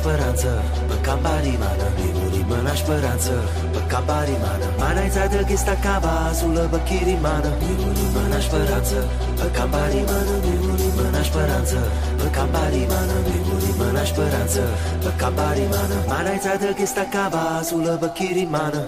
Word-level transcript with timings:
speranță. 0.00 0.50
Pe 0.90 0.96
capari 1.06 1.54
mana 1.62 1.86
Nimuri 1.98 2.42
mana 2.50 2.74
speranță. 2.82 3.34
Pe 3.74 3.80
capari 3.92 4.36
mana 4.44 4.68
Mana 4.82 5.02
ița 5.08 5.24
de 5.32 5.40
ghista 5.48 5.74
cava 5.84 6.16
Sulă 6.38 6.64
pe 6.72 6.78
chiri 6.88 7.16
mana 7.24 7.50
Nimuri 7.62 8.06
mana 8.14 8.38
speranță. 8.46 8.98
Pe 9.38 9.46
capari 9.56 10.00
mana 10.10 10.34
Nimuri 10.44 10.88
mana 10.98 11.22
speranță. 11.28 11.78
Pe 12.20 12.28
capari 12.36 12.82
mana 12.92 13.16
Nimuri 13.28 13.70
mana 13.80 14.02
speranță. 14.12 14.62
Pe 15.02 15.10
capari 15.20 15.64
mana 15.72 15.98
Mana 16.12 16.30
ița 16.38 16.54
de 16.62 16.70
ghista 16.78 17.04
cava 17.14 17.44
Sulă 17.68 17.94
pe 18.02 18.08
chiri 18.16 18.46
mana 18.56 18.82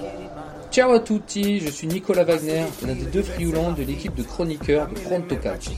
Ciao 0.72 0.92
à 0.92 1.00
tutti, 1.00 1.60
je 1.60 1.68
suis 1.68 1.86
Nicolas 1.86 2.24
Wagner, 2.24 2.64
l'un 2.86 2.94
des 2.94 3.04
deux 3.04 3.22
friulants 3.22 3.72
de 3.72 3.82
l'équipe 3.82 4.14
de 4.14 4.22
chroniqueurs 4.22 4.88
de 4.88 4.94
Pronto 4.94 5.36
Calcio. 5.36 5.74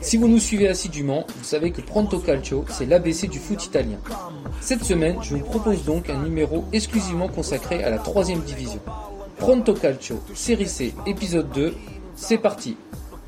Si 0.00 0.16
vous 0.16 0.28
nous 0.28 0.38
suivez 0.38 0.68
assidûment, 0.68 1.26
vous 1.26 1.44
savez 1.44 1.72
que 1.72 1.80
Pronto 1.80 2.20
Calcio, 2.20 2.64
c'est 2.68 2.86
l'ABC 2.86 3.26
du 3.26 3.40
foot 3.40 3.66
italien. 3.66 3.98
Cette 4.60 4.84
semaine, 4.84 5.16
je 5.22 5.34
vous 5.34 5.42
propose 5.42 5.84
donc 5.84 6.08
un 6.08 6.22
numéro 6.22 6.64
exclusivement 6.72 7.26
consacré 7.26 7.82
à 7.82 7.90
la 7.90 7.98
troisième 7.98 8.42
division. 8.42 8.78
Pronto 9.38 9.74
Calcio, 9.74 10.20
série 10.34 10.68
C, 10.68 10.94
épisode 11.04 11.50
2, 11.50 11.74
c'est 12.14 12.38
parti. 12.38 12.76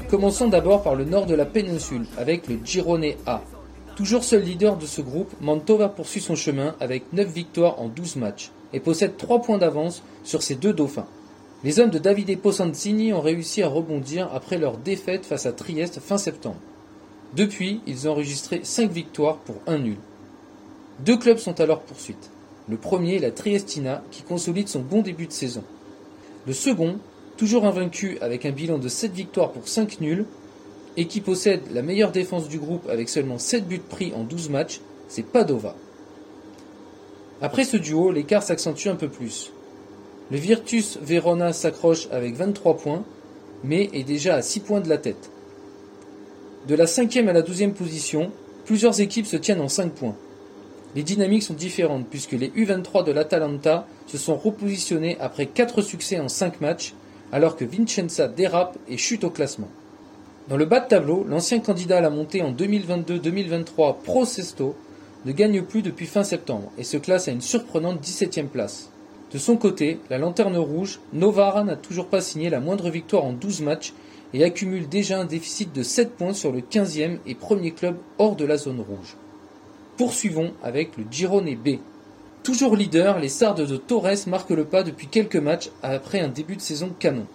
Commençons 0.09 0.47
d'abord 0.47 0.85
par 0.85 0.95
le 0.95 1.05
nord 1.05 1.27
de 1.27 1.35
la 1.35 1.45
péninsule, 1.45 2.07
avec 2.19 2.47
le 2.47 2.61
Girone 2.65 3.15
A. 3.27 3.41
Toujours 3.97 4.25
seul 4.25 4.43
leader 4.43 4.77
de 4.77 4.87
ce 4.87 5.01
groupe, 5.01 5.33
Mantova 5.41 5.89
poursuit 5.89 6.21
son 6.21 6.35
chemin 6.35 6.75
avec 6.81 7.13
9 7.13 7.29
victoires 7.29 7.81
en 7.81 7.87
12 7.87 8.17
matchs 8.17 8.51
et 8.73 8.81
possède 8.81 9.17
3 9.17 9.43
points 9.43 9.59
d'avance 9.59 10.03
sur 10.25 10.43
ses 10.43 10.57
deux 10.57 10.73
dauphins. 10.73 11.07
Les 11.63 11.79
hommes 11.79 11.91
de 11.91 12.01
Davide 12.01 12.37
Posancini 12.41 13.13
ont 13.13 13.21
réussi 13.21 13.63
à 13.63 13.69
rebondir 13.69 14.29
après 14.35 14.59
leur 14.59 14.79
défaite 14.79 15.25
face 15.25 15.47
à 15.47 15.53
Trieste 15.53 16.01
fin 16.01 16.19
septembre. 16.19 16.59
Depuis, 17.37 17.83
ils 17.87 18.09
ont 18.09 18.13
enregistré 18.13 18.61
5 18.65 18.91
victoires 18.91 19.37
pour 19.39 19.57
un 19.69 19.79
nul. 19.79 19.99
Deux 21.05 21.17
clubs 21.17 21.39
sont 21.39 21.61
à 21.61 21.67
leur 21.67 21.81
poursuite. 21.83 22.31
Le 22.69 22.77
premier 22.77 23.21
la 23.21 23.31
Triestina 23.31 24.03
qui 24.11 24.23
consolide 24.23 24.69
son 24.69 24.81
bon 24.81 25.03
début 25.03 25.29
de 25.29 25.33
saison. 25.33 25.63
Le 26.49 26.53
second, 26.53 26.99
toujours 27.37 27.65
invaincu 27.65 28.19
avec 28.21 28.45
un 28.45 28.51
bilan 28.51 28.79
de 28.79 28.89
7 28.89 29.13
victoires 29.13 29.53
pour 29.53 29.69
5 29.69 30.01
nuls, 30.01 30.27
et 30.97 31.07
qui 31.07 31.21
possède 31.21 31.63
la 31.73 31.83
meilleure 31.83 32.13
défense 32.13 32.49
du 32.49 32.59
groupe 32.59 32.89
avec 32.89 33.09
seulement 33.09 33.39
7 33.39 33.67
buts 33.67 33.81
pris 33.81 34.13
en 34.15 34.25
12 34.25 34.51
matchs, 34.51 34.81
c'est 35.09 35.23
Padova. 35.23 35.75
Après 37.41 37.65
ce 37.65 37.77
duo, 37.77 38.13
l'écart 38.13 38.43
s'accentue 38.43 38.89
un 38.89 38.95
peu 38.95 39.09
plus. 39.09 39.53
Le 40.31 40.39
Virtus 40.39 40.99
Verona 41.03 41.53
s'accroche 41.53 42.09
avec 42.11 42.35
23 42.37 42.77
points, 42.77 43.05
mais 43.63 43.91
est 43.93 44.05
déjà 44.05 44.37
à 44.37 44.43
6 44.43 44.61
points 44.61 44.81
de 44.81 44.89
la 44.89 44.99
tête. 44.99 45.31
De 46.69 46.75
la 46.75 46.87
5e 46.87 47.29
à 47.29 47.33
la 47.33 47.43
12e 47.43 47.73
position, 47.73 48.31
plusieurs 48.65 49.01
équipes 49.01 49.27
se 49.27 49.37
tiennent 49.37 49.61
en 49.61 49.69
5 49.69 49.93
points. 49.93 50.17
Les 50.95 51.03
dynamiques 51.03 51.43
sont 51.43 51.55
différentes 51.55 52.07
puisque 52.09 52.33
les 52.33 52.49
U23 52.51 53.05
de 53.05 53.13
l'Atalanta 53.13 53.87
se 54.07 54.17
sont 54.17 54.37
repositionnés 54.37 55.17
après 55.21 55.47
4 55.47 55.83
succès 55.83 56.21
en 56.21 56.29
5 56.29 56.61
matchs, 56.61 56.95
alors 57.33 57.57
que 57.57 57.65
Vincenza 57.65 58.29
dérape 58.29 58.79
et 58.89 58.97
chute 58.97 59.25
au 59.25 59.31
classement. 59.31 59.69
Dans 60.47 60.59
le 60.59 60.67
bas 60.67 60.81
de 60.81 60.89
tableau, 60.89 61.25
l'ancien 61.27 61.59
candidat 61.61 61.97
à 61.99 62.01
la 62.03 62.11
montée 62.11 62.43
en 62.43 62.53
2022-2023 62.53 63.97
Pro 64.05 64.27
Sesto 64.27 64.77
ne 65.25 65.33
gagne 65.33 65.63
plus 65.63 65.81
depuis 65.81 66.05
fin 66.05 66.23
septembre 66.23 66.71
et 66.77 66.85
se 66.85 66.99
classe 66.99 67.29
à 67.29 67.31
une 67.31 67.41
surprenante 67.41 68.07
17e 68.07 68.49
place. 68.49 68.91
De 69.33 69.39
son 69.39 69.57
côté, 69.57 70.01
la 70.11 70.19
lanterne 70.19 70.59
rouge, 70.59 71.01
Novara 71.15 71.65
n'a 71.65 71.77
toujours 71.77 72.09
pas 72.09 72.21
signé 72.21 72.51
la 72.51 72.61
moindre 72.61 72.91
victoire 72.91 73.25
en 73.25 73.33
12 73.33 73.63
matchs 73.63 73.95
et 74.35 74.45
accumule 74.45 74.87
déjà 74.87 75.19
un 75.19 75.25
déficit 75.25 75.73
de 75.73 75.83
7 75.83 76.11
points 76.11 76.35
sur 76.35 76.53
le 76.53 76.61
15e 76.61 77.21
et 77.27 77.35
premier 77.35 77.71
club 77.71 77.97
hors 78.19 78.37
de 78.37 78.45
la 78.45 78.59
zone 78.59 78.81
rouge. 78.81 79.17
Poursuivons 79.97 80.53
avec 80.63 80.99
le 80.99 81.05
Girone 81.11 81.55
B. 81.55 81.79
Toujours 82.43 82.77
leader, 82.77 83.19
les 83.19 83.31
Sardes 83.31 83.67
de 83.67 83.77
Torres 83.79 84.27
marquent 84.27 84.51
le 84.51 84.67
pas 84.67 84.83
depuis 84.83 85.07
quelques 85.07 85.37
matchs 85.37 85.71
après 85.83 86.21
un 86.21 86.29
début 86.29 86.57
de 86.57 86.61
saison 86.61 86.91
canon. 86.99 87.27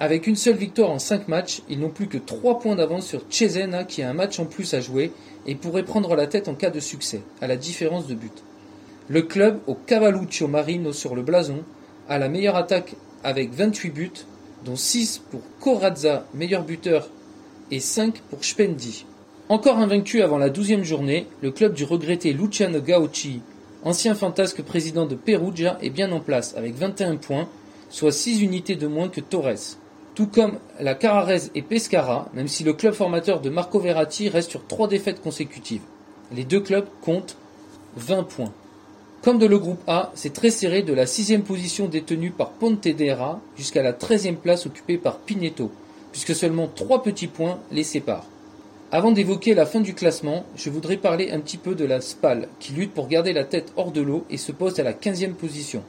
Avec 0.00 0.26
une 0.26 0.34
seule 0.34 0.56
victoire 0.56 0.90
en 0.90 0.98
5 0.98 1.28
matchs, 1.28 1.62
ils 1.68 1.78
n'ont 1.78 1.88
plus 1.88 2.08
que 2.08 2.18
3 2.18 2.58
points 2.58 2.74
d'avance 2.74 3.06
sur 3.06 3.22
Cesena 3.30 3.84
qui 3.84 4.02
a 4.02 4.10
un 4.10 4.12
match 4.12 4.40
en 4.40 4.44
plus 4.44 4.74
à 4.74 4.80
jouer 4.80 5.12
et 5.46 5.54
pourrait 5.54 5.84
prendre 5.84 6.16
la 6.16 6.26
tête 6.26 6.48
en 6.48 6.54
cas 6.54 6.70
de 6.70 6.80
succès, 6.80 7.22
à 7.40 7.46
la 7.46 7.56
différence 7.56 8.08
de 8.08 8.14
but. 8.14 8.42
Le 9.08 9.22
club 9.22 9.60
au 9.68 9.74
Cavalluccio 9.74 10.48
Marino 10.48 10.92
sur 10.92 11.14
le 11.14 11.22
blason 11.22 11.62
a 12.08 12.18
la 12.18 12.28
meilleure 12.28 12.56
attaque 12.56 12.96
avec 13.22 13.52
28 13.52 13.90
buts, 13.90 14.10
dont 14.64 14.74
6 14.74 15.22
pour 15.30 15.42
Corazza, 15.60 16.26
meilleur 16.34 16.64
buteur, 16.64 17.08
et 17.70 17.80
5 17.80 18.20
pour 18.30 18.44
Spendi. 18.44 19.06
Encore 19.48 19.78
invaincu 19.78 20.22
avant 20.22 20.38
la 20.38 20.50
12e 20.50 20.82
journée, 20.82 21.28
le 21.40 21.52
club 21.52 21.72
du 21.72 21.84
regretté 21.84 22.32
Luciano 22.32 22.80
Gauci, 22.80 23.42
ancien 23.84 24.14
fantasque 24.16 24.62
président 24.62 25.06
de 25.06 25.14
Perugia, 25.14 25.78
est 25.82 25.90
bien 25.90 26.10
en 26.10 26.20
place 26.20 26.56
avec 26.56 26.74
21 26.74 27.16
points, 27.16 27.48
soit 27.90 28.10
6 28.10 28.42
unités 28.42 28.74
de 28.74 28.88
moins 28.88 29.08
que 29.08 29.20
Torres 29.20 29.76
tout 30.14 30.26
comme 30.28 30.58
la 30.80 30.94
Carrarese 30.94 31.50
et 31.54 31.62
Pescara, 31.62 32.28
même 32.34 32.48
si 32.48 32.62
le 32.62 32.72
club 32.72 32.94
formateur 32.94 33.40
de 33.40 33.50
Marco 33.50 33.80
Verratti 33.80 34.28
reste 34.28 34.50
sur 34.50 34.66
trois 34.66 34.88
défaites 34.88 35.20
consécutives. 35.20 35.82
Les 36.32 36.44
deux 36.44 36.60
clubs 36.60 36.86
comptent 37.02 37.36
20 37.96 38.22
points. 38.24 38.52
Comme 39.22 39.38
de 39.38 39.46
le 39.46 39.58
groupe 39.58 39.80
A, 39.86 40.12
c'est 40.14 40.32
très 40.32 40.50
serré 40.50 40.82
de 40.82 40.92
la 40.92 41.06
sixième 41.06 41.42
position 41.42 41.88
détenue 41.88 42.30
par 42.30 42.50
Pontedera 42.50 43.40
jusqu'à 43.56 43.82
la 43.82 43.92
treizième 43.92 44.36
place 44.36 44.66
occupée 44.66 44.98
par 44.98 45.18
Pineto, 45.18 45.70
puisque 46.12 46.34
seulement 46.34 46.68
trois 46.68 47.02
petits 47.02 47.26
points 47.26 47.58
les 47.72 47.84
séparent. 47.84 48.26
Avant 48.92 49.10
d'évoquer 49.10 49.54
la 49.54 49.66
fin 49.66 49.80
du 49.80 49.94
classement, 49.94 50.44
je 50.54 50.70
voudrais 50.70 50.98
parler 50.98 51.32
un 51.32 51.40
petit 51.40 51.56
peu 51.56 51.74
de 51.74 51.84
la 51.84 52.00
SPAL, 52.00 52.48
qui 52.60 52.74
lutte 52.74 52.94
pour 52.94 53.08
garder 53.08 53.32
la 53.32 53.44
tête 53.44 53.72
hors 53.76 53.90
de 53.90 54.00
l'eau 54.00 54.24
et 54.30 54.36
se 54.36 54.52
pose 54.52 54.78
à 54.78 54.84
la 54.84 54.92
quinzième 54.92 55.34
position. 55.34 55.82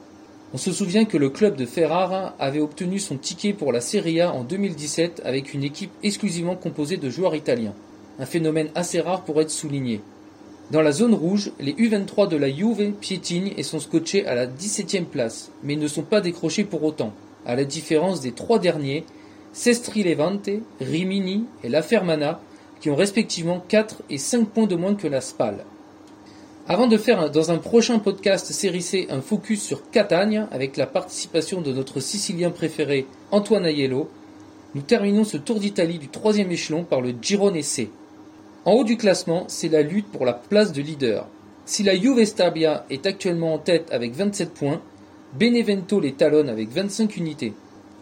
On 0.54 0.58
se 0.58 0.70
souvient 0.70 1.04
que 1.04 1.16
le 1.16 1.28
club 1.28 1.56
de 1.56 1.66
Ferrara 1.66 2.36
avait 2.38 2.60
obtenu 2.60 3.00
son 3.00 3.16
ticket 3.16 3.52
pour 3.52 3.72
la 3.72 3.80
Serie 3.80 4.20
A 4.20 4.32
en 4.32 4.44
2017 4.44 5.22
avec 5.24 5.54
une 5.54 5.64
équipe 5.64 5.90
exclusivement 6.04 6.54
composée 6.54 6.98
de 6.98 7.10
joueurs 7.10 7.34
italiens. 7.34 7.74
Un 8.20 8.26
phénomène 8.26 8.68
assez 8.76 9.00
rare 9.00 9.24
pour 9.24 9.40
être 9.40 9.50
souligné. 9.50 10.00
Dans 10.70 10.82
la 10.82 10.92
zone 10.92 11.14
rouge, 11.14 11.50
les 11.58 11.72
U23 11.72 12.28
de 12.28 12.36
la 12.36 12.48
Juve 12.48 12.92
piétinent 12.92 13.50
et 13.56 13.62
sont 13.64 13.80
scotchés 13.80 14.24
à 14.26 14.34
la 14.34 14.46
17e 14.46 15.04
place, 15.04 15.50
mais 15.64 15.74
ne 15.74 15.88
sont 15.88 16.02
pas 16.02 16.20
décrochés 16.20 16.64
pour 16.64 16.84
autant, 16.84 17.12
à 17.44 17.56
la 17.56 17.64
différence 17.64 18.20
des 18.20 18.32
trois 18.32 18.58
derniers, 18.58 19.04
Sestri 19.52 20.04
Levante, 20.04 20.50
Rimini 20.80 21.44
et 21.64 21.68
La 21.68 21.82
Fermana, 21.82 22.40
qui 22.80 22.90
ont 22.90 22.96
respectivement 22.96 23.64
4 23.68 24.02
et 24.10 24.18
5 24.18 24.48
points 24.48 24.66
de 24.66 24.76
moins 24.76 24.94
que 24.94 25.08
la 25.08 25.20
Spal. 25.20 25.64
Avant 26.68 26.88
de 26.88 26.96
faire 26.96 27.30
dans 27.30 27.52
un 27.52 27.58
prochain 27.58 28.00
podcast 28.00 28.50
série 28.50 28.82
C 28.82 29.06
un 29.08 29.20
focus 29.20 29.62
sur 29.62 29.88
Catagne 29.90 30.48
avec 30.50 30.76
la 30.76 30.88
participation 30.88 31.60
de 31.60 31.72
notre 31.72 32.00
Sicilien 32.00 32.50
préféré 32.50 33.06
Antoine 33.30 33.66
Aiello, 33.66 34.10
nous 34.74 34.82
terminons 34.82 35.22
ce 35.22 35.36
tour 35.36 35.60
d'Italie 35.60 36.00
du 36.00 36.08
troisième 36.08 36.50
échelon 36.50 36.82
par 36.82 37.00
le 37.00 37.14
Girone 37.22 37.62
C. 37.62 37.88
En 38.64 38.72
haut 38.72 38.82
du 38.82 38.96
classement, 38.96 39.44
c'est 39.46 39.68
la 39.68 39.82
lutte 39.82 40.10
pour 40.10 40.24
la 40.24 40.32
place 40.32 40.72
de 40.72 40.82
leader. 40.82 41.28
Si 41.66 41.84
la 41.84 41.94
Juve 41.94 42.24
Stabia 42.24 42.84
est 42.90 43.06
actuellement 43.06 43.54
en 43.54 43.58
tête 43.58 43.88
avec 43.92 44.12
27 44.16 44.52
points, 44.52 44.80
Benevento 45.38 46.00
les 46.00 46.14
talonne 46.14 46.48
avec 46.48 46.70
25 46.70 47.16
unités. 47.16 47.52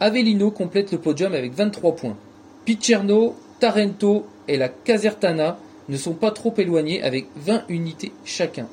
Avellino 0.01 0.51
complète 0.51 0.91
le 0.91 0.99
podium 0.99 1.35
avec 1.35 1.53
23 1.53 1.97
points. 1.97 2.17
Picerno, 2.65 3.35
Tarento 3.61 4.25
et 4.49 4.57
la 4.57 4.71
Casertana 4.71 5.59
ne 5.89 5.97
sont 5.97 6.15
pas 6.15 6.31
trop 6.31 6.55
éloignés 6.57 7.03
avec 7.03 7.27
20 7.37 7.65
unités 7.69 8.13
chacun. 8.25 8.69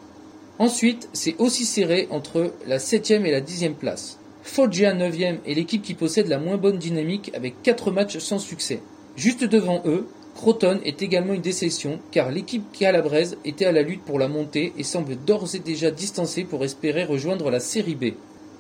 Ensuite, 0.59 1.09
c'est 1.13 1.35
aussi 1.39 1.66
serré 1.66 2.07
entre 2.11 2.53
la 2.67 2.77
7e 2.77 3.25
et 3.25 3.31
la 3.31 3.41
10e 3.41 3.73
place. 3.73 4.19
Foggia 4.44 4.94
9e 4.94 5.38
est 5.45 5.53
l'équipe 5.53 5.81
qui 5.81 5.94
possède 5.94 6.27
la 6.27 6.39
moins 6.39 6.57
bonne 6.57 6.77
dynamique 6.77 7.31
avec 7.35 7.61
4 7.63 7.91
matchs 7.91 8.17
sans 8.17 8.39
succès. 8.39 8.81
Juste 9.16 9.44
devant 9.44 9.81
eux, 9.85 10.07
Croton 10.35 10.79
est 10.83 11.01
également 11.01 11.33
une 11.33 11.41
déception 11.41 11.99
car 12.11 12.31
l'équipe 12.31 12.63
calabraise 12.72 13.38
était 13.45 13.66
à 13.66 13.72
la 13.72 13.81
lutte 13.81 14.03
pour 14.03 14.17
la 14.17 14.28
montée 14.28 14.73
et 14.78 14.83
semble 14.83 15.16
d'ores 15.16 15.55
et 15.55 15.59
déjà 15.59 15.91
distancée 15.91 16.43
pour 16.43 16.63
espérer 16.63 17.03
rejoindre 17.03 17.52
la 17.52 17.59
série 17.59 17.96
B. 17.96 18.13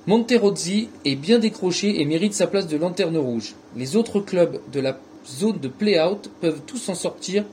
Monterozzi 0.07 0.89
est 1.05 1.15
bien 1.15 1.39
décroché 1.39 2.01
et 2.01 2.05
mérite 2.05 2.33
sa 2.33 2.47
place 2.47 2.67
de 2.67 2.77
lanterne 2.77 3.17
rouge. 3.17 3.55
Les 3.75 3.95
autres 3.95 4.19
clubs 4.19 4.59
de 4.71 4.79
la 4.79 4.99
zone 5.27 5.59
de 5.59 5.67
play-out 5.67 6.29
peuvent 6.41 6.61
tous 6.65 6.77
s'en 6.77 6.95
sortir 6.95 7.45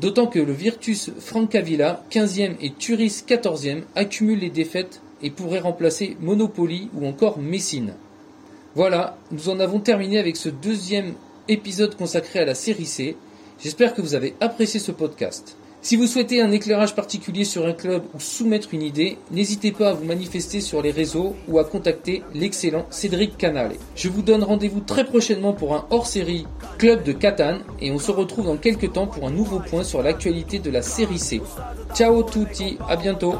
D'autant 0.00 0.28
que 0.28 0.38
le 0.38 0.54
Virtus 0.54 1.10
Francavilla, 1.18 2.02
15e 2.10 2.54
et 2.62 2.72
Turis, 2.72 3.22
14e, 3.28 3.82
accumulent 3.94 4.38
les 4.38 4.48
défaites 4.48 5.02
et 5.22 5.28
pourraient 5.28 5.58
remplacer 5.58 6.16
Monopoly 6.20 6.88
ou 6.94 7.06
encore 7.06 7.38
Messine. 7.38 7.92
Voilà, 8.74 9.18
nous 9.30 9.50
en 9.50 9.60
avons 9.60 9.78
terminé 9.78 10.18
avec 10.18 10.36
ce 10.36 10.48
deuxième 10.48 11.12
épisode 11.48 11.96
consacré 11.96 12.38
à 12.38 12.46
la 12.46 12.54
série 12.54 12.86
C. 12.86 13.14
J'espère 13.62 13.92
que 13.92 14.00
vous 14.00 14.14
avez 14.14 14.34
apprécié 14.40 14.80
ce 14.80 14.90
podcast. 14.90 15.58
Si 15.82 15.96
vous 15.96 16.06
souhaitez 16.06 16.42
un 16.42 16.52
éclairage 16.52 16.94
particulier 16.94 17.44
sur 17.44 17.66
un 17.66 17.72
club 17.72 18.02
ou 18.12 18.20
soumettre 18.20 18.68
une 18.74 18.82
idée, 18.82 19.16
n'hésitez 19.30 19.72
pas 19.72 19.88
à 19.88 19.92
vous 19.94 20.04
manifester 20.04 20.60
sur 20.60 20.82
les 20.82 20.90
réseaux 20.90 21.34
ou 21.48 21.58
à 21.58 21.64
contacter 21.64 22.22
l'excellent 22.34 22.84
Cédric 22.90 23.38
Canale. 23.38 23.72
Je 23.96 24.10
vous 24.10 24.20
donne 24.20 24.44
rendez-vous 24.44 24.80
très 24.80 25.04
prochainement 25.04 25.54
pour 25.54 25.74
un 25.74 25.86
hors-série 25.88 26.46
Club 26.76 27.02
de 27.02 27.12
Catane 27.12 27.62
et 27.80 27.90
on 27.90 27.98
se 27.98 28.10
retrouve 28.10 28.44
dans 28.44 28.58
quelques 28.58 28.92
temps 28.92 29.06
pour 29.06 29.26
un 29.26 29.30
nouveau 29.30 29.58
point 29.58 29.82
sur 29.82 30.02
l'actualité 30.02 30.58
de 30.58 30.70
la 30.70 30.82
série 30.82 31.18
C. 31.18 31.40
Ciao 31.94 32.22
tutti, 32.24 32.76
à 32.86 32.96
bientôt 32.96 33.36